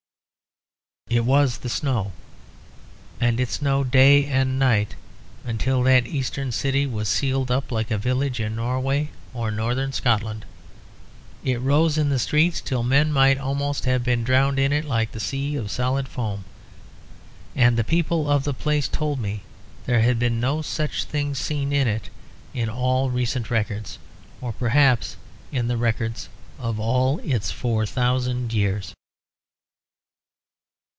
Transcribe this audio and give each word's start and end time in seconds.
It 1.13 1.25
was 1.25 1.57
the 1.57 1.67
snow; 1.67 2.13
and 3.19 3.37
it 3.37 3.49
snowed 3.49 3.91
day 3.91 4.23
and 4.27 4.57
night 4.57 4.95
until 5.43 5.83
that 5.83 6.07
Eastern 6.07 6.53
city 6.53 6.85
was 6.87 7.09
sealed 7.09 7.51
up 7.51 7.69
like 7.69 7.91
a 7.91 7.97
village 7.97 8.39
in 8.39 8.55
Norway 8.55 9.09
or 9.33 9.51
Northern 9.51 9.91
Scotland. 9.91 10.45
It 11.43 11.59
rose 11.59 11.97
in 11.97 12.07
the 12.07 12.17
streets 12.17 12.61
till 12.61 12.81
men 12.81 13.11
might 13.11 13.37
almost 13.37 13.83
have 13.83 14.05
been 14.05 14.23
drowned 14.23 14.57
in 14.57 14.71
it 14.71 14.85
like 14.85 15.13
a 15.13 15.19
sea 15.19 15.57
of 15.57 15.69
solid 15.69 16.07
foam. 16.07 16.45
And 17.57 17.75
the 17.75 17.83
people 17.83 18.31
of 18.31 18.45
the 18.45 18.53
place 18.53 18.87
told 18.87 19.19
me 19.19 19.43
there 19.87 19.99
had 19.99 20.17
been 20.17 20.39
no 20.39 20.61
such 20.61 21.03
thing 21.03 21.35
seen 21.35 21.73
in 21.73 21.89
it 21.89 22.09
in 22.53 22.69
all 22.69 23.09
recent 23.09 23.51
records, 23.51 23.99
or 24.39 24.53
perhaps 24.53 25.17
in 25.51 25.67
the 25.67 25.75
records 25.75 26.29
of 26.57 26.79
all 26.79 27.19
its 27.19 27.51
four 27.51 27.85
thousand 27.85 28.53
years. 28.53 28.95